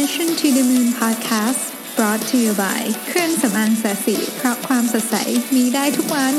[0.00, 1.62] Mission to the Moon Podcast
[1.96, 5.16] brought to you by เครื่องสำอางแสสีเพราะความสดใส
[5.56, 6.34] มีได้ทุกวัน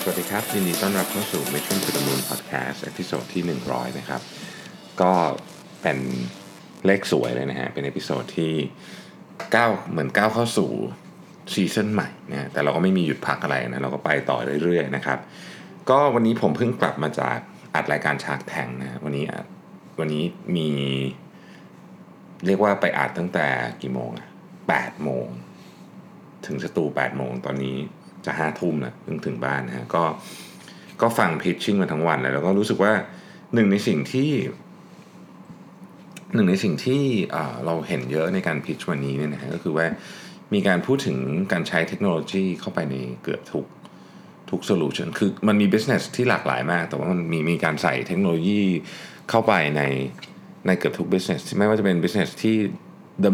[0.00, 2.94] สวัสดีครับ ยินดีต้อนรับเข้าสู่ Mission to the Moon Podcast ตอน
[3.32, 4.20] ที่ 100 นะครับ
[5.02, 5.12] ก็
[5.82, 5.98] เป็น
[6.86, 8.52] เลขสวยเลยนะฮะ เป็น episode ที่
[9.54, 10.70] ก้าวเหมือนก้าวเข้าสู่
[11.52, 15.18] season ใหม่นะแต่เราก็ไม่มีหยุดพักอะไรนะ เราก็ไปต่อเรื่อยๆนะครับ
[15.90, 17.38] ก็วันนี้ผมเพิ่งกลับมาจาก
[17.74, 19.46] อัดรายการชาร์กแทงนะวันนี้อัด
[19.98, 20.24] วันนี้
[20.56, 20.68] มี
[22.46, 23.46] เรียกว่าไปอัดตั้งแต่
[23.82, 24.28] กี่โมงอะ
[24.66, 25.26] 8โมง
[26.46, 27.76] ถึงสตู8โมงตอนนี้
[28.24, 30.04] จะห้าทุ่มแล้วเพิ่งถึงบ้านนะฮะก็
[31.00, 32.92] ก็ฟังพิชชิ่งมาทั้งวันเลยแล้วก็รู้สึกว่า
[33.54, 34.30] หนึ่งในสิ่งที่
[36.34, 39.86] หนึ่งในสิ่งที่เอ่อเราเห็นเยอะในการพิชวันนี้เนี่ยนะฮะก็คือว่า
[40.54, 41.18] มีการพูดถึง
[41.52, 43.66] การใช้เทคโนโลยีเข้าไปในเกือบทุก
[44.50, 48.62] ทุก solution คือมันมี business ที่หลากหลายมาก แต่ว่ามันมีมีการใส่เทคโนโลยี
[49.30, 49.82] เข้าไปใน
[50.66, 52.56] ในเกือบทุก business ไม่ว่าจะเป็น business ที่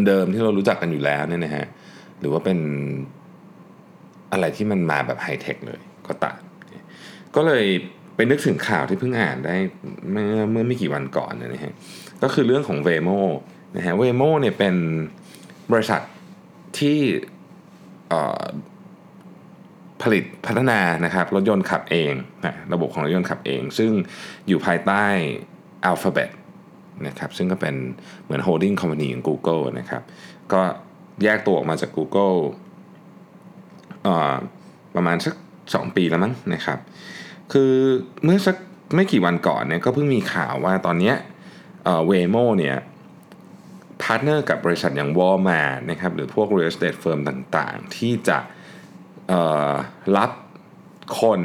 [0.07, 1.67] เดิมๆที่เรารู้จักกันอยู่แล้วเนี่ยนะฮะ
[2.21, 2.59] หรือว่าเป็น
[4.33, 6.39] อะไรที่มันมาแบบ high-tech เลยก็ตาม
[7.35, 7.65] ก็เลย
[8.17, 9.57] ไปนึกถึงข่าวที่เพิ่งอ่านได้
[10.11, 11.73] เมื่อเมื่อไม่กี่วันก่อนนะฮะ
[12.23, 13.21] ก็คือเรื่องของ Waymo
[13.77, 14.75] นะฮะ Waymo เนี่ยเป็น
[15.73, 16.01] บริษัท
[16.79, 16.99] ที่
[20.07, 22.13] ผลิตพัฒนานะครับรถยนต์ขับเอง
[22.45, 23.91] นะระบบของรถยนต์ขับเอง ซึ่ง
[24.49, 25.05] อยู่ภายใต้
[25.91, 26.31] Alphabet
[27.07, 27.75] นะครับซึ่งก็เป็น
[28.25, 30.03] เหมือน holding company ของ Google นะครับ
[30.53, 30.61] ก็
[31.23, 32.39] แยกตัวออกมาจาก Google
[34.97, 35.35] ประมาณสัก
[35.67, 36.79] 2 ปีแล้วมั้งนะครับ
[37.53, 37.73] คือ
[38.25, 38.57] เมื่อสัก
[38.95, 41.13] ไม่กี่วันก่อนเนี่ยก็เพิ่งมีข่าวว่าตอนนี้
[42.07, 42.77] Waymo เนี่ย
[44.03, 48.39] partner กับบริษัทอย่าง Walmart นะครับหรือพวก real estate firm ต่างๆ ที่จะ
[50.17, 50.31] รับ
[51.23, 51.41] คน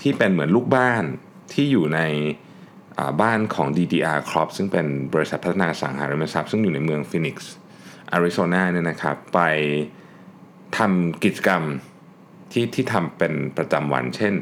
[0.00, 1.04] ที่เป็นเหมือนลูกบ้าน
[1.52, 2.00] ที่อยู่ใน
[3.22, 7.52] บ้านของ DDR Corp ซึ่งเป็นบริษัทพัฒนาอสังหาริมทรัพย์ซึ่งอยู่ในเมืองฟินิกซ์
[8.12, 9.40] อาริโซนาเนี่ยนะครับไป
[10.78, 11.62] ทำกิจกรรม
[12.52, 14.34] ที่ที่ทำเป็นประจำวัน เช่น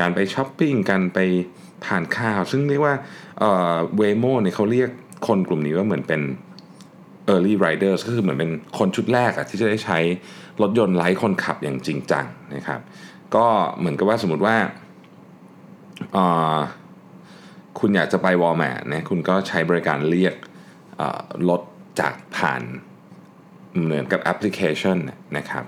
[0.00, 1.18] การไปช้อปปิ้งการไป
[1.86, 2.94] ทานข้าว ซึ่งเรียกว่า
[3.96, 4.90] Waymo เนี่ยเขาเรียก
[5.26, 6.20] คนกลุ่มนี้ว่าเหมือนเป็น
[7.32, 9.98] early riders ก็คือเหมือนเป็นคนชุดแรกอะที่จะได้ใช้
[10.62, 12.80] รถยนต์ไร้คนขับอย่างจริงจังนะครับ
[13.34, 13.46] ก็
[13.78, 14.56] เหมือนกับว่าสมมติว่า
[17.78, 20.34] คุณอยากจะไปวอลแมร์นะคุณก็ใช้บริการเรียก
[21.48, 21.62] รถ
[22.00, 22.62] จากผ่าน
[23.84, 24.98] เหมือนกับแอปพลิเคชัน
[25.36, 25.64] นะครับ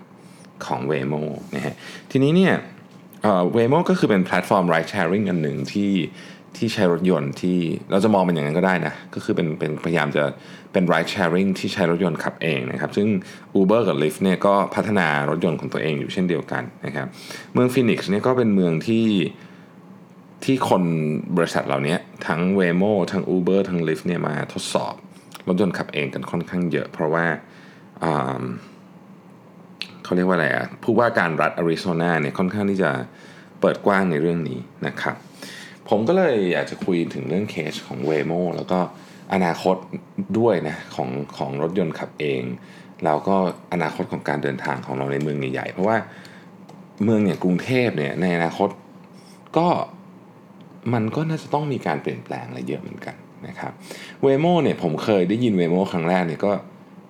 [0.64, 1.22] ของ Waymo
[1.54, 1.74] นะฮะ
[2.10, 2.54] ทีนี้เนี่ย
[3.54, 5.92] Waymo ก็คือเป็นแพลตฟอร์ม ride sharing อันหนึ่งที่
[6.56, 7.58] ที่ใช้รถยนต์ที่
[7.90, 10.24] เราจะมองเป็นอย่างนั้นก็ได้นะ ก็คือเป็นเป็นพยายามจะ
[10.72, 13.08] เป็น ride sharing ที่ใช้รถยนต์ขับเองนะครับ ซึ่ง
[13.60, 17.06] Uber กับ Lyft เนี่ยก็พัฒนารถยนต์ของตัวเองอยู่เช่นเดียวกันนะครับ
[17.52, 19.06] เมืองฟินิกซ์เนี่ยก็เป็นเมืองที่
[20.44, 20.82] ที่คน
[21.36, 21.96] บริษัทเหล่านี้
[22.26, 24.94] ทั้ง Waymo ทั้ง Uber ทั้ง Lyft เนี่ยมาทดสอบ
[25.48, 27.26] รถยนต์ขับเองกันค่อนข้างเยอะ เพราะว่า
[30.04, 32.90] เขาเรียกว่าอะไรอะผู้ว่าการรัฐอาริโซนาเนี่ยค่อนข้างที่จะ
[33.60, 35.16] เปิดกว้างในเรื่องนี้นะครับ
[35.88, 38.78] ผมก็เลยอยากจะคุยถึงเรื่องเคสของ Waymo แล้วก็
[39.34, 39.76] อนาคต
[40.38, 42.42] ด้วยนะของของรถยนต์ขับเอง
[43.04, 43.36] แล้วก็
[43.72, 45.96] อนาคตของการเดินทางของเราในเมืองใหญ่ๆ เพราะว่า
[47.04, 48.68] เมืองอย่างกรุงเทพเนี่ยในอนาคต
[49.56, 49.68] ก็
[50.94, 53.16] มันก็น่าจะต้องมีการเปลี่ยนแปลงอะไรเยอะเหมือนกัน
[53.46, 53.72] นะครับ
[54.22, 56.52] Waymo เนี่ยผมเคยได้ยิน Waymo ครั้งแรกเนี่ยก็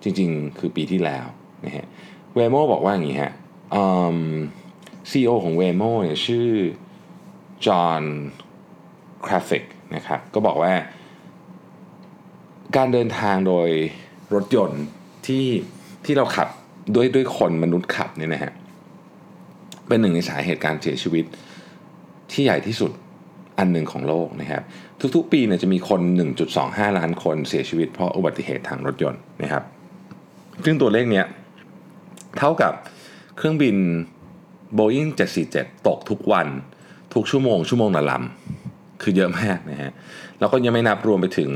[0.02, 1.26] จริงๆ คือปีที่แล้ว
[1.64, 1.86] นะฮะ
[2.34, 3.32] Waymo บอกว่าอย่างนี้ฮะ
[5.10, 6.48] ซีอีโอของ Waymo เนี่ยชื่อ
[7.66, 8.02] John
[9.26, 9.64] Krafcik
[9.94, 10.72] นะครับก็บอกว่า
[12.76, 13.68] การเดินทางโดย
[14.34, 14.84] รถยนต์
[15.26, 15.46] ที่
[16.04, 16.48] ที่เราขับ
[16.94, 18.52] ด้วยด้วยคนมนุษย์ขับเนี่ยนะฮะ
[19.88, 21.24] เป็นหนึ่งในสาเหตุการเสียชีวิต
[22.32, 22.92] ที่ใหญ่ที่สุด
[23.58, 24.62] อันหนึ่งของโลกนะครับ
[25.14, 26.00] ทุกๆ ปีเนี่ยจะมีคน
[26.48, 29.64] 1.25 ล้านคนเสียชีวิตเพราะอุบัติเหตุทางรถยนต์นะครับ
[30.64, 31.26] ซึ่งตัวเลขเนี้ย
[32.38, 32.72] เท่ากับ
[33.36, 33.76] เครื่องบิน
[34.78, 35.10] Boeing
[35.48, 36.48] 747 ตกทุกวัน
[37.14, 38.71] ทุกชั่วโมงชั่วโมงละลำ
[39.02, 39.90] คือเยอะมากนะฮะ
[40.38, 41.50] แล้วก็ยังไม่นับรวมไปถึง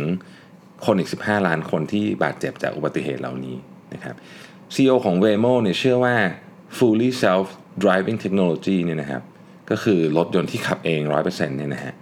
[0.87, 3.57] คนอีก 15 ล้านคนที่บาดเจ็บจากอุบัติเหตุเหล่านี้
[3.95, 4.15] นะครับ
[4.75, 6.17] CEO ของ Waymo เนี่ยเชื่อว่า
[6.77, 7.47] fully self
[7.83, 9.23] driving technology เนี่ยนะครับ
[9.71, 11.95] ก็คือรถยนต์ที่ขับเอง 100%เนี่ยนะฮะ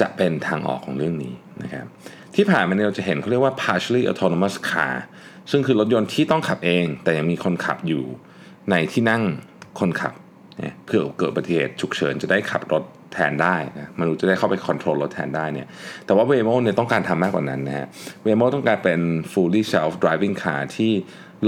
[0.00, 1.86] จะเป็นทางออกของเรื่องนี้นะครับ
[2.34, 4.94] ที่ผ่านมาเราจะเห็นเขาเรียกว่า partially autonomous car
[5.50, 8.04] ซึ่งคือรถยนต์ที่ต้องขับเอง แต่ยังมีคนขับอยู่
[8.70, 9.22] ในที่นั่ง
[9.80, 10.14] คนขับ
[10.58, 12.82] เนี่ยเพื่อเกิดอุบัติเหตุฉุกเฉินจะได้ขับรถ
[13.14, 15.66] แทนได้นะมนุษย์จะได้เข้าไปคอนโทรลรถแทนได้เนี่ย
[16.06, 17.86] แต่ว่า Waymo เนี่ยต้องการทำมากกว่านั้นนะฮะ
[18.24, 19.00] Waymo ต้องการเป็น
[19.32, 20.92] fully self driving car ที่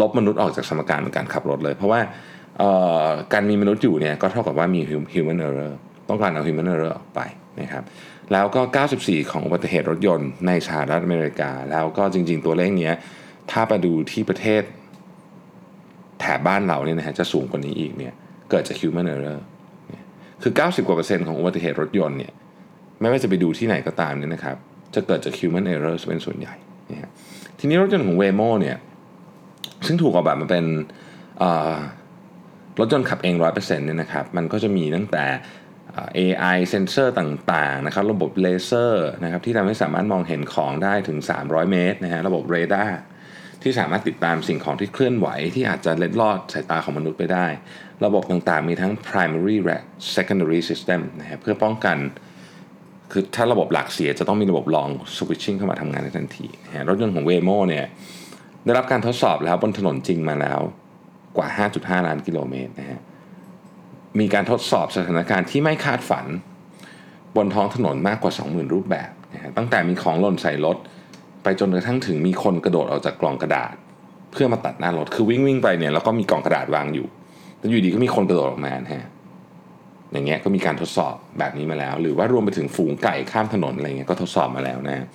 [0.01, 2.01] ลบมนุษย์ออกจากสมการในการขับรถเลย เพราะว่า
[3.33, 4.81] การมีมนุษย์อยู่เนี่ยก็เท่ากับว่ามี
[5.15, 5.73] human error
[6.09, 7.21] ต้องการเอา human error ออกไป
[7.61, 7.85] นะครับ
[8.33, 8.61] แล้วก็
[8.97, 12.93] 94 ของอุบัติเหตุรถยนต์ในสหรัฐอเมริกา แล้วก็จริง ๆ ตัวเลขนี้
[13.51, 14.63] ถ้าไปดูที่ประเทศ
[16.21, 18.15] แถบบ้านเราเนี่ยนะฮะจะสูงกว่านี้อีกเนี่ย
[18.51, 19.39] เกิดจาก human error
[20.43, 22.33] คือ 90กว่าเปอร์เซ็นต์ของอุบัติเหตุรถยนต์เนี่ย
[23.01, 24.57] ไม่ว่าจะไปดูที่ไหนก็ตามเนี่ยนะครับ
[24.95, 26.55] จะเกิดจาก human error เป็นส่วนใหญ่
[26.91, 27.11] นะฮะ
[27.59, 28.77] ทีนี้รถยนต์ของ Waymo เนี่ย
[29.87, 30.65] ซึ่งถูกออกแบบมาเป็น
[32.81, 35.25] รถยนต์ขับเอง 100%เนี่ยนะครับมันก็จะมีตั้งแต่
[36.19, 42.97] AI เซนเซอร์ต่างๆนะครับระบบเลเซอร์นะครับที่ทำให้สามารถมองเห็นของได้ถึง 300 เมตรนะฮะระบบเรดาร์
[43.63, 47.47] ที่สามารถติดตามสิ่งของที่เคลื่อนไหวที่อาจจะเล็ดลอดสายตาของมนุษย์ไปได้
[48.05, 49.81] ระบบต่างๆมีทั้ง primary และ
[50.17, 51.97] secondary system นะฮะเพื่อป้องกัน
[53.13, 57.87] คือถ้าระบบหลักเสียจะต้องมีระบบรอง switching เข้ามาทำงานในทันทีนะฮะรถยนต์ของ Waymo เนี่ย
[58.65, 60.61] ได้รับการทดสอบแล้วบนถนนจริงมาแล้ว
[61.37, 61.49] กว่า
[61.79, 63.01] 5.5 ล้านกิโลเมตรนะฮะ
[64.21, 66.27] มีการทดสอบสถานการณ์ที่ไม่คาดฝัน
[67.37, 70.77] บนท้องถนนมากกว่า 20,000 รูปแบบนะฮะตั้งแต่มีของหล่นใส่รถ
[71.47, 73.75] ไปจนกระทั่งถึงมีคนกระโดดออกจากกล่องกระดาษ
[74.33, 77.07] เพื่อมาตัดหน้ารถคือวิ่งวิ่งไปเนี่ยแล้วก็มีกล่องกระดาษวางอยู่
[77.59, 79.07] แล้วอยู่ดีก็มีคนกระโดดออกมาฮะ
[80.13, 85.07] อย่างเงี้ยก็มีการทดสอบแบบนี้มาแล้ว หรือว่ารวมไปถึงฝูงไก่ข้ามถนนอะไรเงี้ยก็ทดสอบมาแล้วนะ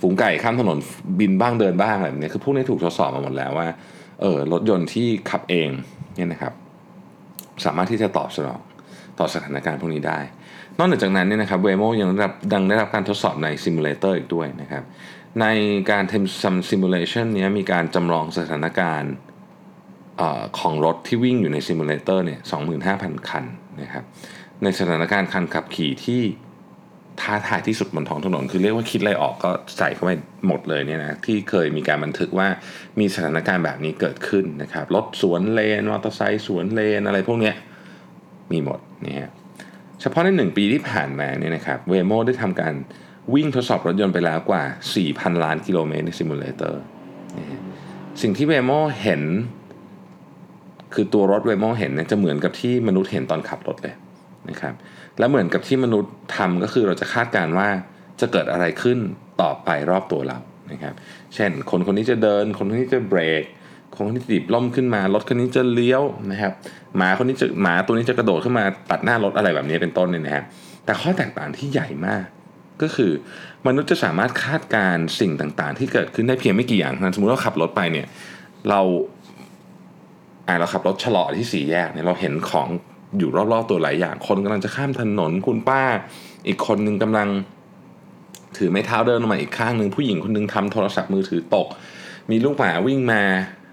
[0.00, 0.78] ฝูงไก่ข้ามถนน
[1.20, 3.66] บินบ้างเดินบ้างอะไรแบบนี้คือพวกนี้ถูกทดสอบมาหมดแล้วว่า
[4.20, 5.68] เออรถยนต์ที่ขับเอง
[6.16, 6.52] เนี่ยนะครับ
[7.64, 8.60] สามารถที่จะตอบสนอง
[9.18, 10.18] ต่อสถานการณ์พวกนี้ได้
[10.78, 14.82] นอกจากนั้นเนี่ยนะครับ Waymo ยังได้รับดังได้รับการทดสอบใน simulator อีกด้วยนะครับ
[15.40, 15.46] ใน
[15.90, 19.14] การทำซัม simulation นี้มีการจำลองสถานการณ์
[20.58, 22.40] ของรถที่วิ่งอยู่ใน simulator เนี่ย
[22.84, 23.44] 25,000 คัน
[23.80, 24.04] นะครับ
[24.62, 26.22] ในสถานการณ์คันขับขี่ที่
[27.20, 30.10] ท้าทายที่สุดบนท้องถนน คือเรียกว่าคิดอะไรออกก็ใส่เข้าไป
[30.46, 32.48] หมดเลยเนี่ยนะที่เคยมีการบันทึกว่า
[33.00, 37.54] มีสถานการณ์แบบนี้เกิดขึ้นนะครับ รถสวนเลน มอเตอร์ไซค์สวนเลน อะไรพวกเนี้ย
[38.52, 39.32] มีหมดนี่ฮะ
[40.00, 42.74] เฉพาะในหนึ่งปีที่ผ่านมาเนี่ยนะครับ Waymo ได้ทำการ
[43.34, 44.62] วิ่งทดสอบรถยนต์ไปแล้วกว่า
[45.02, 46.82] 4,000 ล้านกิโลเมตรใน simulator
[48.22, 48.70] สิ่งที่ Waymo
[49.02, 49.22] เห็น
[50.94, 53.94] คือตัวรถ Waymo เห็นเนี่ยจะเหมือนกับที่มนุษย์เห็นตอนขับรถเลย
[54.48, 54.74] นะครับ
[55.18, 57.68] และเหมือนกับที่มนุษย์ทำก็คือเราจะคาดการณ์ว่า
[58.20, 58.98] จะเกิดอะไรขึ้น
[59.40, 60.38] ต่อไปรอบตัวเรา
[60.70, 60.94] นะครับ
[61.34, 63.42] เช่น คนคนนี้จะเดิน คนคนนี้จะเบรก
[63.94, 66.52] คนคนนี้จะดิบล่มขึ้นมารถคนนี้จะเลี้ยวนะครับ
[66.96, 70.44] หมาคนนี้จะหมาตัวนี้จะกระโดดขึ้นมาตัดหน้ารถอะไรแบบนี้เป็นต้นเนี่ยนะฮะ
[70.84, 72.26] แต่ข้อแตกต่างที่ใหญ่มาก
[72.82, 73.12] ก็คือ
[73.66, 78.06] มนุษย์จะสามารถคาดการสิ่งต่างๆ ที่เกิดขึ้นได้เพียงไม่กี่อย่างนะสมมติว่าขับรถไปเนี่ย
[78.68, 78.80] เรา
[80.46, 82.68] อ่าเราขับรถชะลอที่สี่แยกเนี่ยเราเห็นของ
[83.18, 85.82] อยู่รอบๆตัวหลายอย่าง คนกำลังจะข้ามถนนคุณป้า
[86.46, 87.28] อีกคนนึงกำลัง
[88.56, 91.68] ถือไม้เท้าเดินมาอีกข้างหนึ่งผู้หญิงคนนึงทำโทรศัพท์มือถือตก
[92.30, 93.22] มีลูกหมาวิ่งมา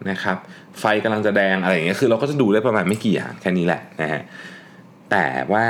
[0.10, 0.38] นะครับ
[0.80, 4.22] ไฟกำลังจะแดงอะไรอย่างเงี้ยคือเราก็จะดูได้ประมาณไม่กี่อย่างแค่นี้แหละนะฮะ
[5.12, 5.66] แต่ว่า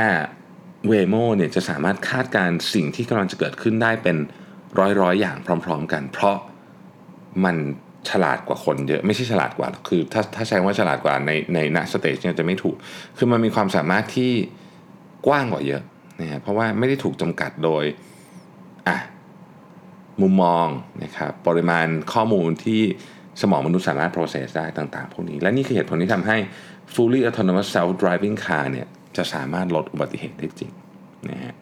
[0.87, 4.17] Waymo เนี่ยจะสามารถคาดการณ์สิ่งที่กำลังจะเกิดขึ้นได้เป็น
[5.01, 6.37] ร้อยๆอย่างพร้อม ๆ กัน เพราะ
[7.45, 7.55] มัน
[8.09, 12.75] ฉลาดกว่าคนเยอะไม่ใช่ฉลาดกว่า คือถ้าถ้าใช้ว่าฉลาดกว่าในในณ stage เนี่ยจะไม่ถูก
[13.17, 14.31] คือมันมีความสามารถที่
[15.27, 15.81] กว้างกว่าเยอะ
[16.21, 17.83] นะฮะเพราะว่าไม่ได้ถูกจำกัดโดย
[18.87, 18.97] อะ
[20.21, 20.67] มุมมอง
[21.03, 22.81] นะครับปริมาณข้อมูลที่
[23.41, 26.37] สมองมนุษย์สามารถ process ได้ต่างๆ พวกนี้ และนี่คือเหตุผลที่ทำให้
[26.93, 28.87] fully autonomous self driving car เนี่ย
[29.17, 30.71] จะสามารถลดอุบัติเหตุได้จริง
[31.31, 31.55] นะฮะ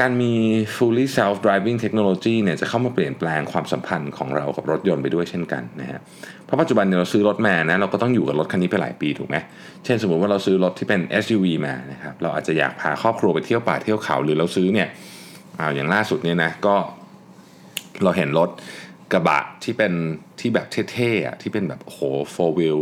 [0.00, 0.32] การมี
[0.76, 6.00] fully self driving technology เนี่ยจะเข้ามาเปลี่ยนแปลงความสัมพันธ์ของเรากับรถยนต์ไปด้วยเช่นกันนะฮะ
[6.44, 9.36] เพราะปัจจุบันเนี่ยเราซื้อรถมานะเราก็ต้องอยู่กับรถคันนี้ไปหลายปีถูกไหม
[9.84, 14.88] เช่นสมมติว่าเราซื้อรถที่เป็น SUV มานะครับเราอาจจะอยากพาครอบครัวไปเที่ยวป่าเที่ยวเขาหรือเราซื้อเนี่ย
[15.58, 16.76] อาอย่างล่าสุดเนี่ยนะก็
[18.02, 18.50] เราเห็นรถ
[19.12, 19.92] กระบะที่เป็น
[20.40, 22.00] ที่แบบเท่ๆอะที่เป็นแบบโอ้โห
[22.34, 22.80] four wheel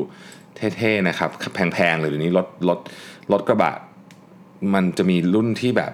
[0.56, 2.78] เท่ๆนะครับแพงๆเลยเดี๋ยวนี้รถรถ
[3.32, 3.72] รถกระบะ
[4.74, 5.92] มันจะมีรุ่นที่แบบ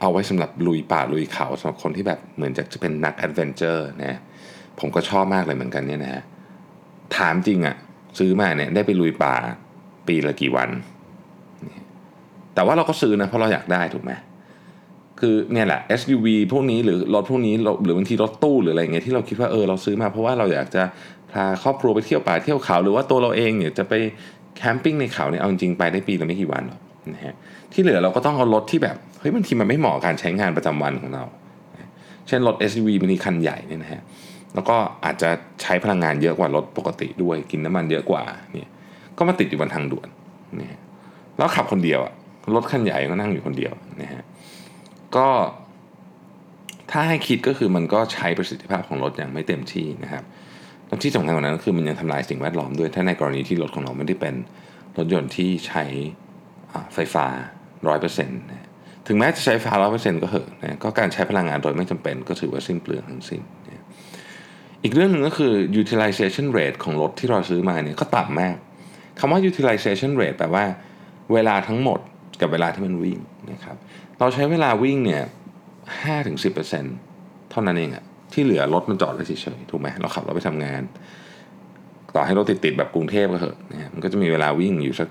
[0.00, 4.18] เอาไว้สำหรับลุยป่าลุยเขาสำหรับคนที่แบบเหมือนจะจะเป็นนัก adventure นะ
[4.78, 6.22] ผมก็ชอบมากเลยเหมือนกันเนี่ยนะฮะ
[7.16, 7.76] ถามจริงอะ
[8.18, 9.34] ซื้อมาเนี่ยได้ไปลุยป่า
[10.08, 10.70] ปีละกี่วัน
[12.54, 14.12] แต่ว่าเราก็ซื้อนะเพราะเราอยากได้ถูกไหม
[15.20, 20.82] คือเนี่ยแหละ SUV พวกนี้หรือรถพวกนี้หรือบางทีรถตู้หรืออะไรเงี้ยที่เราคิดว่าเออเราซื้อมาเพราะว่าเราอยากจะ
[21.32, 23.94] พาครอบครัวไปเที่ยวป่าเที่ยวเขาหรือว่าตัวเราเองเนี่ยจะไป
[24.56, 26.80] แคมปิ้งในเขาเนี่ยเอาจริงไปได้ปีละไม่กี่วันหรอก
[27.14, 27.34] นะฮะ
[27.72, 31.24] ที่เหลือเราก็ต้องเอารถที่แบบเฮ้ยบางทีมันไม่เหมาะการใช้งานประจำวันของเรา
[32.28, 34.00] เช่นรถ SUV บางทีคันใหญ่เนี่ยนะฮะ
[34.54, 35.28] แล้วก็อาจจะ
[35.62, 38.70] ใช้พลังงานเยอะกว่ารถปกติด้วยกินน้ำมันเยอะกว่าเนี่ย
[39.18, 40.08] ก็มาติดอยู่บนทางด่วน
[40.60, 40.78] นี่
[41.36, 42.14] แล้วขับคนเดียวอะ
[42.54, 44.22] รถคันใหญ่ก็นั่งอยู่คนเดียวนะฮะ
[45.16, 45.28] ก็
[46.90, 50.24] ถ้าให้คิดก็คือมันก็ใช้ประสิทธิภาพของรถอย่างไม่เต็มที่นะครับ
[50.92, 54.34] แล้วที่สำคัญกว่านั้นก็คือมันยังทำลายสิ่งแวดล้อมด้วย ถ้าในกรณีที่รถของเราไม่ได้เป็น
[54.96, 55.84] รถยนต์ที่ใช้
[56.94, 57.26] ไฟฟ้า
[57.88, 58.40] ร้อยเปอร์เซ็นต์
[59.06, 63.82] ถึงแม้จะใช้ไฟฟ้าร้อเปอร์เซ็นต์ก็เหอะนะก็การใช้พลังงานโดยไม่จำเป็นก็ถือว่าสิ้นเปลืองทั้งสิ้นนะ
[64.82, 68.56] อีกเรื่องหนึ่งก็คือ utilization rate ของรถที่เราซื้อมาเนี่ยก็ต่ำมาก
[69.18, 70.64] คำว่า utilization rate แปลว่า
[71.32, 72.00] เวลาทั้งหมด
[72.40, 73.18] กับเวลาที่มันวิ่ง
[73.52, 73.76] นะครับ
[74.18, 75.22] เราใช้เวลาวิ่งเนี่ย
[76.02, 76.96] ห้าถึงสิบเปอร์เซ็นต์
[77.50, 80.82] เท่านั้นเองอะ ที่เหลือรถมันจอดไว้เฉยๆถูกไหมเราขับรถไปทำงาน
[82.14, 85.08] ต่อให้รถติดๆแบบกรุงเทพก็เหอะนะมันก็จะมีเวลาวิ่งอยู่สัก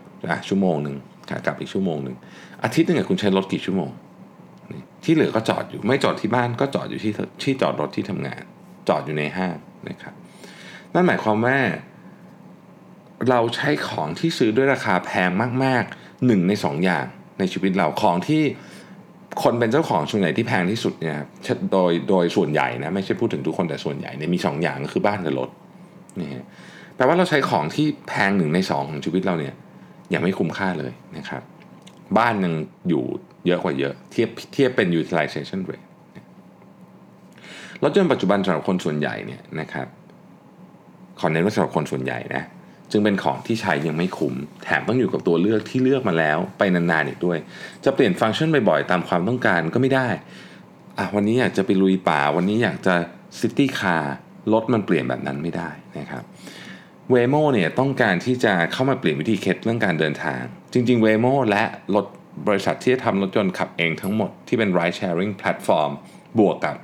[0.48, 0.96] ชั่วโมงหนึ่ง
[1.30, 2.16] ขากลับอีกชั่วโมงหนึ่ง
[2.64, 3.92] อาทิตย์หนึงคุณใช้รถกี่ชั่วโมง
[5.04, 7.14] ที่เหลือก็จอดอยู่ไม่จอดที่บ้านก็จอดอยู่ที่
[7.44, 8.42] ที่จอดรถที่ทำงาน
[8.90, 9.56] จอดอยู่ในห้าง
[9.90, 10.14] นะครับ
[10.94, 11.60] นั่นหมายความว่า
[13.30, 15.30] เราใช้ของที่ซื้อด้วยราคาแพง
[15.64, 17.06] มากๆหนึ่งในสองอย่าง
[17.40, 18.44] ในชีวิตเราของที่
[19.44, 21.16] คนเป็นเจ้าของส่วนใหญ่ที่แพงที่สุดเนี่ย
[21.72, 25.50] โดยโดยส่วนใหญ่นะไม่ใช่พูดถึงทุกคนแต่ส่วนใหญ่เนี่ยมี2ออย่างก็คือบ้านกับรถ
[26.20, 26.44] นี่
[26.96, 29.56] แปลว่าเราใช้ของที่แพงหนึ่งในสองของชีวิตเราเนี่ย
[30.14, 31.42] ยังไม่คุ้มค่าเลยนะครับ
[32.18, 32.54] บ้านยัง
[32.90, 33.04] อยู่
[33.48, 35.86] เยอะกว่าเยอะเทียบเทียบเป็น utilization rate
[37.84, 39.88] รถยนต์ปัจจุบันสำหรับคนส่วนใหญ่เนี่ยนะครับ
[41.20, 42.44] ขอเน้นว่าสำหรับคนส่วนใหญ่นะ
[42.92, 47.38] จึงเป็นของที่ใช้ยังไม่คุ้ม แถมต้องอยู่กับตัวเลือกที่เลือกมาแล้วไปนานๆอีกด้วย
[47.86, 50.08] จะเปลี่ยนฟังก์ชันบ่อยๆ ตามความต้องการก็ไม่ได้
[50.98, 52.96] อะวันนี้อยากจะไปลุยป่า วันนี้อยากจะ
[53.40, 54.16] city car
[54.54, 55.70] รถมันเปลี่ยนแบบนั้นไม่ได้
[56.00, 56.24] นะครับ
[57.12, 60.42] เวโมเนี่ยต้องการที่จะเข้ามาเปลี่ยนวิธีคล็ดเรื่องการเดินทาง
[60.74, 61.64] จริงๆเวโมและ
[61.96, 62.06] รถ
[62.48, 65.92] บริษัทที่จะทำรถยนต์ขับเองทั้งหมดที่เป็น ride sharing platform
[66.40, 66.76] บวกกับ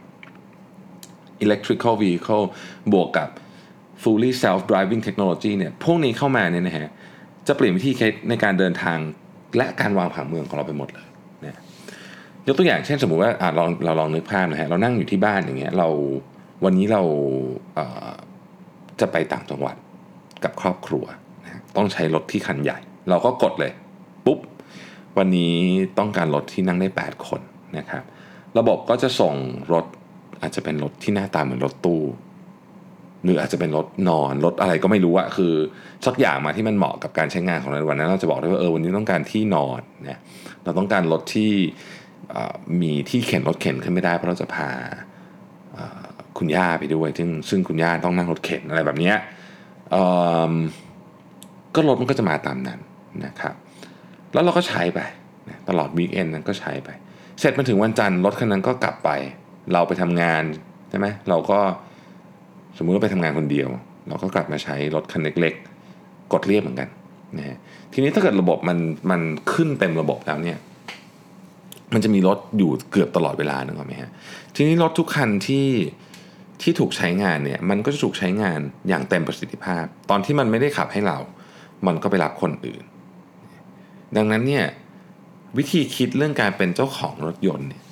[1.45, 2.45] electrical vehicle
[2.93, 3.29] บวกกับ
[4.03, 6.89] fully self driving technology เนี่ยพวกนี้เข้ามาเนี่ยนะฮะ
[7.47, 8.97] จะเปลี่ยนวิธีคิดในการเดินทาง
[9.57, 11.07] และการวางผังเมืองของเราไปหมดเลย
[11.45, 11.55] นะ
[12.47, 15.87] ยกตัวอย่างเช่นสมมุติว่าอ่าเราเราลองนึกภาพนะฮะเรานั่งอยู่ที่บ้านอย่างเงี้ยเรา
[16.63, 17.01] วันนี้เรา
[17.75, 19.75] เจะไปต่างจังหวัด
[20.43, 21.05] กับครอบครัว
[21.43, 22.77] นะต้องใช้รถที่คันใหญ่
[23.09, 23.71] เราก็กดเลย
[24.25, 24.39] ปุ๊บ
[25.17, 25.53] วันนี้
[25.97, 27.41] ต้องการรถที่นั่งได้ 8 คน
[27.77, 28.03] นะครับ
[28.57, 29.33] ระบบก็จะส่ง
[29.73, 29.85] รถ
[30.41, 32.01] อาจจะเป็นรถที่หน้าตาเหมือนรถตู้
[33.27, 35.53] หรืออาจจะเป็นรถนอนรถอะไรก็ไม่รู้อะคือ
[36.05, 40.19] สักอย่างมาที่มันเหมาะกับการใช้งานของเราวันนั้นเราจะบอกได้ว่าเออวันนี้ต้องการที่นอนเนี่ย
[40.63, 41.51] เราต้องการรถที่
[42.81, 44.69] มีที่เข็นรถเข็นขึ้นไม่ได้เพราะเราจะพา
[46.37, 49.13] คุณย่าไปด้วย ซึ่งซึ่งคุณย่าต้องนั่งรถเข็นอะไรแบบนี้
[51.75, 52.79] ก็รถมันก็จะมาตามนั้น
[53.25, 53.55] นะครับ
[54.33, 54.99] แล้วเราก็ใช้ไป
[55.69, 56.89] ตลอดวีคเอนนั้นก็ใช้ไป
[57.39, 59.09] เสร็จมาถึงวันจันทร์รถคันนั้นก็กลับไป
[59.73, 60.43] เราไปทำงาน
[60.89, 61.59] ใช่ไหมเราก็
[62.77, 63.69] สมมุติว่าไปทำงานคนเดียว
[64.07, 66.89] เราก็กลับมาใช้รถคันเล็กๆ กดเรียบเหมือนกัน
[67.37, 67.57] นะฮะ
[67.93, 68.77] ทีนี้ถ้าเกิดระบบมัน
[69.11, 69.21] มัน
[69.53, 70.57] ขึ้นเต็มระบบแล้วเนี่ย
[71.93, 74.11] มันจะมีรถอยู่เกือบตลอดเวลานึกออกไหมฮะ
[74.55, 75.67] ทีนี้รถทุกคันที่
[76.61, 81.17] ที่ถูกใช้งานเนี่ยมันก็จะถูกใช้งานอย่างเต็มประสิทธิภาพ ตอนที่มันไม่ได้ขับให้เรา
[81.87, 82.83] มันก็ไปรับคนอื่น
[84.15, 84.65] ดังนั้นเนี่ย
[85.57, 87.83] วิธีคิดเรื่องการเป็นเจ้าของรถยนต์เนี่ย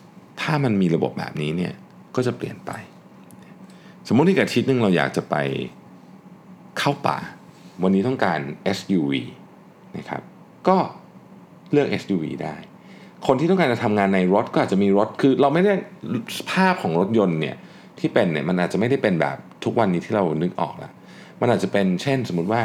[0.41, 1.73] ถ้ามันมีระบบแบบนี้เนี่ย
[2.15, 2.71] ก็จะเปลี่ยนไป
[4.07, 5.35] สมมติที่อาทิตย์นึงเราอยากจะไป
[6.79, 7.17] เข้าป่า
[7.83, 8.39] วันนี้ต้องการ
[8.77, 9.13] SUV
[9.97, 10.21] นะครับ
[10.67, 10.77] ก็
[11.71, 12.55] เลือก SUV ได้
[13.27, 15.73] คนที่ต้องการจะทำงานในรถก็อาจจะมีรถ คือเราไม่ได้
[16.51, 17.55] ภาพของรถยนต์เนี่ย
[17.99, 20.91] ที่เป็นเนี่ยมันอาจจะไม่ได้เป็นแบบทุกวันนี้ที่เรานึกออกละ
[21.41, 22.61] มันอาจจะเป็นเช่นสมมติว่า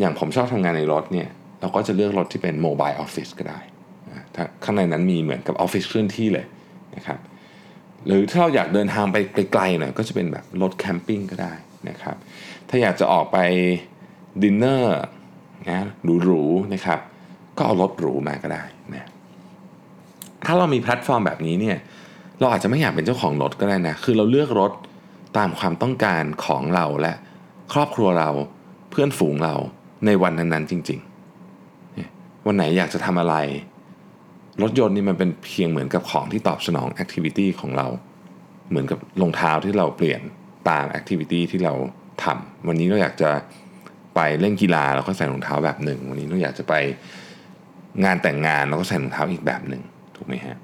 [0.00, 1.28] อย่างผมชอบทำงานในรถเนี่ย
[1.60, 3.60] เราก็จะเลือกรถที่เป็นโมบายออฟฟิศก็ได้
[4.34, 6.46] ถ้าข้างในนั้นมีเหมือนกับออฟฟิศเคลื่อนที่เลย
[6.96, 7.18] นะครับ
[8.06, 9.16] หรือถ้าเราอยากเดินทางไป
[9.52, 11.52] ไกลๆหน่อยก็จะเป็นแบบรถ camping ก็ได้
[11.88, 12.16] นะครับ
[12.68, 13.38] ถ้าอยากจะออกไป
[14.42, 14.98] ดินเนอร์
[15.70, 15.80] นะ
[16.24, 17.00] หรูๆนะครับ
[17.56, 18.64] ก็เอารถหรูมาก็ได้
[18.94, 19.06] นะ
[20.44, 21.78] ถ้าเรามีแพลตฟอร์มแบบนี้เนี่ย
[22.40, 24.72] เราอาจจะไม่อยากเป็นเจ้าของรถก็ได้นะ คือเราเลือกรถ
[25.38, 27.12] ตามความต้องการของเราและ
[27.72, 28.30] ครอบครัวเรา
[28.90, 29.54] เพื่อนฝูงเรา
[30.06, 33.36] ในวันนั้นๆจริงๆ วันไหนอยากจะทำอะไร
[34.62, 37.86] รถยนต์นี่มันเป็นเพียงเหมือนกับของที่ตอบสนอง activity ของเรา
[38.70, 40.20] เหมือนกับรองเท้าที่เราเปลี่ยน
[40.70, 41.74] ตาม activity ที่เรา
[42.24, 43.30] ทำวันนี้เราอยากจะ
[44.14, 46.74] ไปเล่นกีฬาเราก็ใส่รองเท้าแบบหนึ่ง วันนี้เราอยากจะไป
[48.04, 49.82] งานแต่งงานเราก็ใส่รองเท้าอีกแบบหนึ่ง
[50.16, 50.56] ถูกไหมฮะ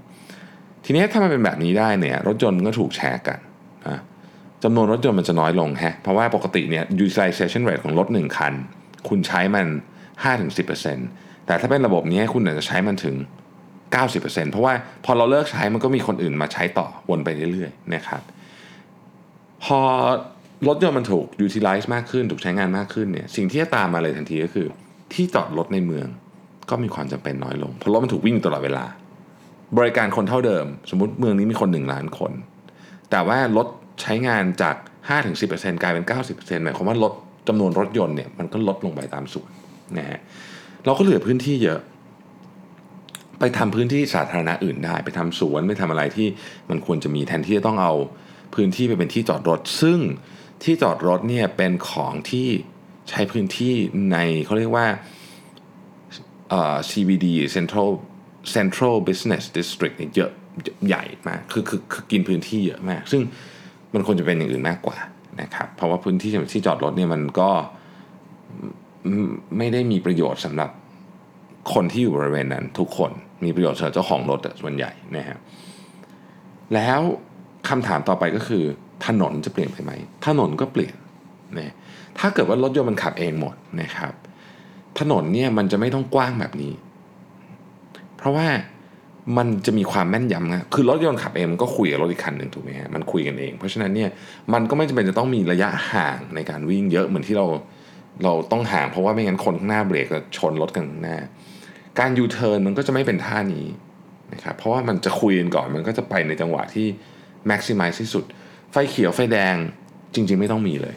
[0.84, 3.38] ทีนี้ถ้ามันเป็นแบบนี้ได้เนี่ยรถยนต์ก็ถูกแชร์กัน
[3.88, 3.98] นะ
[4.62, 8.54] จำนวนรถยนต์มันจะน้อยลงฮะเพราะว่าปกติเนี่ย utilization rate ของรถ 1 คัน
[9.08, 9.66] คุณใช้มัน
[10.36, 13.16] 5-10%แต่ถ้าเป็นระบบนี้คุณอาจจะใช้มันถึง
[13.92, 14.74] 90%เพราะว่า
[15.04, 18.22] พอเราเลิกใช้มันก็มีคนอื่นมาใช้ต่อวนไปเรื่อยๆนะครับ
[19.64, 19.80] พอ
[20.68, 24.66] รถยนต์มันถูก utilize มากขึ้น ถูกใช้งานมากขึ้นเนี่ยสิ่งที่จะตามมาเลยทันทีก็คือ
[25.12, 26.06] ที่จอดรถในเมือง
[26.70, 28.84] ก็มีความจำเป็นน้อยลง เพราะรถมันถูกวิ่งตลอดเวลา
[29.78, 32.32] บริการคนเท่าเดิม สมมติเมืองนี้มีคน 1 ล้านคน
[33.10, 33.66] แต่ว่ารถ
[34.02, 34.76] ใช้งานจาก
[35.28, 37.12] 5-10%กลายเป็น 90%หมายความว่ารถ
[37.48, 39.50] จำนวนรถยนต์เนี่ยมันก็ลดลงไปตามส่วน
[39.98, 40.20] นะฮะ
[40.84, 41.80] เราก็เหลือพื้นที่เยอะ
[43.44, 46.28] ไปทำพื้นที่สาธารณะอื่นได้ ไปทำสวนไปทำอะไรที่
[46.70, 47.94] มันควรจะมีแทนที่จะต้องเอา
[48.54, 49.98] พื้นที่ไปเป็นที่จอดรถ ซึ่ง
[50.64, 52.48] ที่จอดรถเนี่ยเป็นของที่
[53.10, 53.74] ใช้พื้นที่
[54.12, 54.86] ในเขาเรียกว่า
[56.90, 57.90] CBD Central
[58.54, 60.30] Central Business District เยอะ
[60.86, 63.22] ใหญ่มากคือคือคือกินพื้นที่เยอะมาก ซึ่ง
[63.94, 64.96] มันควรจะเป็นอย่างอื่นมากกว่า
[65.40, 67.50] นะครับ เพราะว่าพื้นที่ที่จอดรถเนี่ยมันก็
[69.58, 70.70] ไม่ได้มีประโยชน์สำหรับ
[71.74, 75.38] คนที่อยู่บริเวณนั้นทุกคน มีประโยชน์สำหรับเจ้าของรถส่วนใหญ่นะฮะ
[76.74, 77.00] แล้ว
[77.68, 78.64] คำถามต่อไปก็คือ
[79.06, 79.92] ถนนจะเปลี่ยนไปไหม
[80.26, 80.94] ถนนก็เปลี่ยน
[81.58, 81.72] นะ
[82.18, 84.12] ถ้าเกิดว่ารถยนต์มันขับเองหมดนะครับ
[85.00, 86.72] ถนนเนี่ยมันจะไม่ต้องกว้างแบบนี้
[88.16, 88.46] เพราะว่า
[89.36, 94.10] มันจะมีความแม่นยำนะคือรถยนต์ขับเองมันก็คุยกับรถอีกคันหนึ่งถูกไหมฮะ มันคุยกันเอง เพราะฉะนั้นเนี่ย
[94.52, 97.46] มันก็ไม่จำเป็นจะต้องมีระยะห่างในการวิ่งเยอะเหมือนที่เรา
[98.24, 101.18] เราต้องห่างเพราะว่าไม่งั้นคนข้างหน้าเบรกจะชนรถกันข้างหน้า
[101.98, 103.66] การยูเทิร์นมันก็จะไม่เป็นท่านี้
[104.32, 106.86] นะครับเพราะว่ามันจะคุยกันก่อนมันก็จะไปในจังหวะที่
[107.46, 108.24] แม็กซิมัยที่สุด
[108.72, 109.56] ไฟเขียวไฟแดง
[110.14, 110.96] จริง ๆ ไม่ต้องมีเลย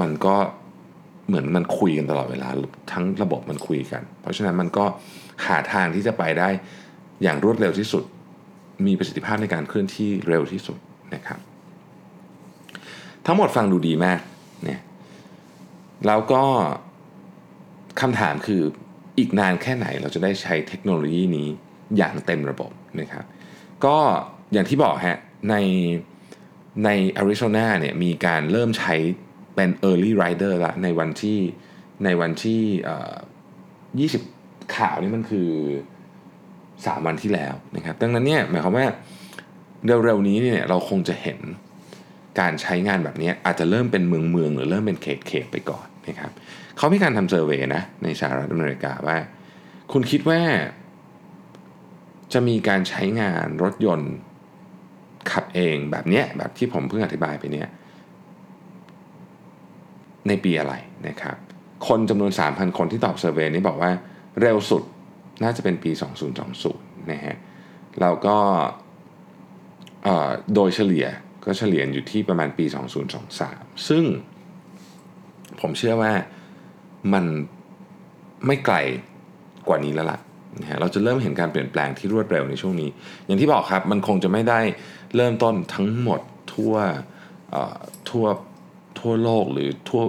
[0.00, 0.36] มันก็
[1.26, 2.48] เหมือนมันคุยกันตลอดเวลา
[2.92, 4.84] ทั้งระบบมันคุยกัน เพราะฉะนั้นมันก็
[5.46, 6.48] หาทางที่จะไปได้
[7.22, 8.04] อย่างรวดเร็วที่สุด
[8.86, 10.78] มีประสิทธิภาพในการเคลื่อนที่เร็วที่สุด
[11.14, 11.38] นะครับ
[13.26, 14.20] ทั้งหมดฟังดูดีมาก
[14.64, 14.80] เนี่ย
[16.06, 16.42] แล้วก็
[18.00, 18.62] คำถามคือ
[19.18, 21.48] อีกนานแค่ไหนเราจะได้ใช้เทคโนโลยีนี้
[21.96, 23.24] อย่างเต็มระบบนะครับ
[23.84, 23.96] ก็
[24.52, 25.18] อย่างที่บอกฮะ
[25.50, 25.56] ใน
[26.84, 28.94] ในอาริโซนาเนี่ยมีการเริ่มใช้
[29.54, 31.38] เป็น Early Rider ละในวันที่
[32.04, 35.50] ในวันที่20 ข่าวนี่มันคือ
[36.26, 38.86] 3 วันที่แล้วนะครับ ดังนั้นเนี่ยหมายความว่า
[39.86, 41.38] เร็วๆนี้เนี่ยเราคงจะเห็น
[42.40, 46.32] การใช้งานแบบนี้อาจจะเริ่มเป็นเมืองเมืองหรือเริ่มเป็นเขตเขตไปก่อนนะครับ
[46.76, 49.18] เขามีการทำเซอร์เวยนะในสหรัฐอเมริกาว่า
[49.92, 50.40] คุณคิดว่า
[52.32, 54.12] จะมีการใช้งานรถยนต์
[55.30, 57.68] ขับเองแบบเนี้ยแบบที่ผมเพิ่งอธิบายไปเนี่ย
[60.28, 60.74] ในปีอะไร
[61.08, 61.36] นะครับ
[61.88, 63.90] คนจำนวน 3,000 คนที่ตอบเซอร์เวยนี้บอกว่า
[64.40, 64.82] เร็วสุด
[65.42, 65.90] น่าจะเป็นปี
[66.50, 67.36] 2020 นะฮะ
[68.00, 68.36] แล้วก็
[70.54, 71.06] โดยเฉลี่ย
[71.44, 72.64] ก็เฉลี่ยอยู่ที่ประมาณปี
[73.26, 74.04] 2023 ซึ่ง
[75.60, 76.12] ผมเชื่อว่า
[77.12, 77.24] มัน
[78.46, 78.76] ไม่ไกล
[79.68, 80.18] กว่านี้แล้วล่ะ
[80.60, 82.90] นะฮะเราจะเริ่มเห็นการเปลี่ยนแปลงที่รวดเร็วในช่วงนี้
[83.26, 84.60] อย่างที่บอกครับมันคงจะไม่ได้
[85.16, 86.20] เริ่มต้นทั้งหมด
[86.54, 86.74] ทั่ว
[88.10, 88.26] ทั่ว
[88.98, 90.02] ทั่วโลกหรือทั่ว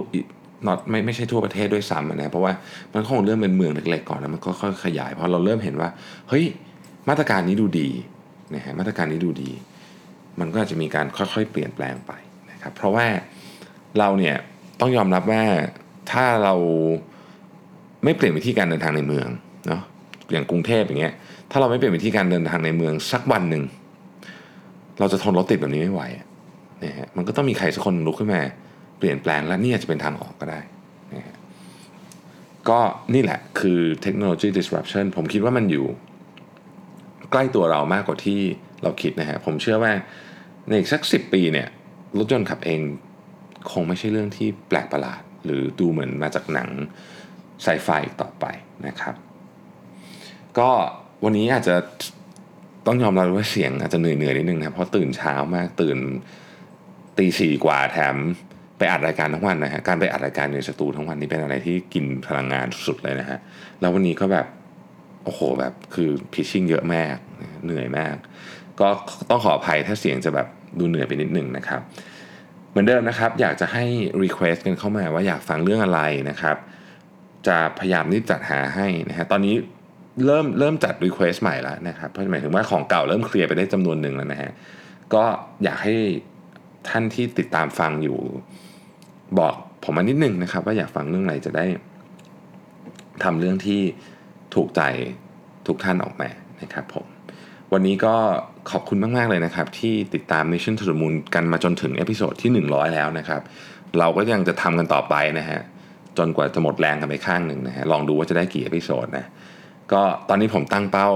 [0.66, 2.52] นอตไม่ไม่ใช่ทั่วประเทศด้วยซ้ำนะเพราะว่า
[2.94, 5.88] มันคงเริ่มเป็นเมืองเล็กๆก่อนแล้วมันก็ค่อยขยายเพราะเราเริ่มเห็นว่า
[6.28, 6.44] เฮ้ย
[7.08, 7.88] มาตรการนี้ดูดี
[8.54, 9.50] นะฮะมาตรการนี้ดูดี
[10.40, 12.12] มันก็อาจจะมีการค่อยๆ เปลี่ยนแปลงไป
[12.50, 13.06] นะครับเพราะว่า
[13.98, 14.36] เราเนี่ย
[14.80, 15.42] ต้องยอมรับว่า
[16.10, 16.54] ถ้าเรา
[18.04, 19.28] ไม่เปลี่ยนวิธีการเดินทางในเมือง
[19.68, 19.82] เนาะ
[20.32, 21.14] อย่างกรุงเทพอย่างเงี้ย
[21.50, 23.62] ถ้าเราไม่เปลี่ยนวิธีการเดินทางในเมืองสักวันหนึ่ง
[25.00, 26.02] เราจะทนรถติดแบบนี้ไม่ไหว
[26.84, 28.42] นะฮะมันก็ต้องมีใครสักคนลุกขึ้นมา
[28.98, 30.60] เปลี่ยนแปลงและนี่อาจจะเป็นทางออกก็ได้
[31.14, 31.36] นะฮะ
[32.68, 32.80] ก็
[33.14, 35.86] นี่แหละคือเทคโนโลยี disruption ผมคิดว่ามันอยู่
[37.30, 38.40] ใกล้ตัวเรามากกว่าที่
[38.82, 39.92] เราคิดนะฮะผมเชื่อว่า
[40.68, 41.68] ในอีกสักสิปีเนี่ย
[42.18, 42.80] รถยนต์ขับเอง
[43.72, 46.68] คงไม่ใช่เรื่องที่แปลกประหลาด หรือดูเหมือนมาจากหนัง
[47.62, 47.88] ไซไฟ
[48.20, 48.44] ต่อไป
[48.86, 49.14] นะครับ
[50.58, 50.70] ก็
[51.24, 51.76] วันนี้อาจจะ
[52.86, 55.98] ต้องยอมรับว่าเสียงอาจจะเหนื่อยๆนิดนึงนะเพราะตื่นเช้ามากตื่น
[57.18, 58.16] ตีสี่กว่าแถม
[58.78, 63.38] ไปอัดรายการทั้งวันนะฮะการไปอัดรายการในสตูทั้งวันนี้เป็นอะไรที่กินพลังงานสุดๆเลยนะฮะ
[63.80, 64.46] แล้ววันนี้ก็แบบ
[65.24, 67.16] โอ้โหแบบคือพิชชิ่งเยอะมาก
[67.64, 68.14] เหนื่อยมาก
[68.80, 68.88] ก็
[69.30, 71.80] ต้องขออภัยถ้าเสียงจะแบบดูเหนื่อยไปนิดนึงนะครับ
[72.74, 73.84] เหมือนเดิมนะครับ อยากจะให้
[74.22, 76.56] Request กันเข้ามาว่าอยากฟังเรื่องอะไรนะครับ
[77.46, 79.54] จะพยายามรีบจัดหาให้นะฮะตอนนี้
[80.26, 84.50] เริ่มเริ่มจัด Request ใหม่แล้วนะครับเพราะหมายถึงว่าของเก่าเริ่มเคลียร์ไปได้จำนวนหนึ่งแล้วนะฮะ
[85.14, 85.24] ก็
[85.64, 85.94] อยากให้
[86.88, 88.18] ท่านที่ติดตามฟังอยู่
[89.38, 91.66] บอกผมมานิดนึงนะครับ ว่าอยากฟังเรื่องอะไรจะได้
[93.24, 93.80] ทำเรื่องที่
[94.54, 94.82] ถูกใจ
[95.66, 96.28] ทุกท่านออกมา
[96.62, 97.06] นะครับผม
[97.74, 98.14] วันนี้ก็
[98.70, 103.40] ขอบคุณมาก ๆ เลยนะครับ ที่ติดตาม Mission to the Moon กันมาจนถึง episode ที่ 100 แล้วนะครับ
[103.98, 105.60] เราก็ยังจะทำกันต่อไปนะฮะ
[106.18, 109.26] จนกว่าจะหมดแรงกันไปข้างหนึ่งนะฮะ ลองดูว่าจะได้กี่ episode นะ
[109.92, 111.08] ก็ตอนนี้ผมตั้งเป้า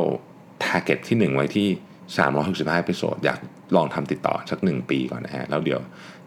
[0.65, 1.69] target ที่ 1 ไว้ที่
[2.27, 3.39] 365 episode อยาก
[3.77, 5.81] ลองทำติดต่อสัก 1 ปีก่อนนะฮะ แล้วเดี๋ยว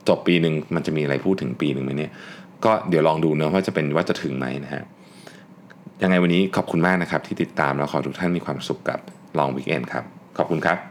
[0.07, 2.11] จบปีหนึ่งมันจะมีอะไรพูดถึงปีหนึ่งไหมเนี่ย
[2.65, 4.83] ก็เดี๋ยวลองดูเนะว่าจะเป็นว่าจะถึงไหมนะฮะ
[6.01, 8.99] ยังไงวันนี้ขอบคุณมากนะครับที่ติดตามแล้วขอทุกท่านมีความสุขกับ
[9.39, 10.05] ลองวิกเอนครับ
[10.37, 10.90] ขอบคุณครับ